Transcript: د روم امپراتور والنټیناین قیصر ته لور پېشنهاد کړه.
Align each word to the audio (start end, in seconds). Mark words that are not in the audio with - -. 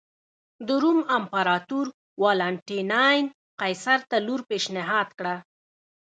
د 0.67 0.69
روم 0.83 0.99
امپراتور 1.17 1.87
والنټیناین 2.21 3.25
قیصر 3.61 3.99
ته 4.09 4.17
لور 4.25 4.41
پېشنهاد 4.49 5.07
کړه. 5.17 5.35